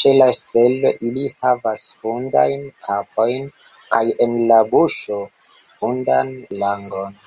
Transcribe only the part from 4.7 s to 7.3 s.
buŝo hundan langon!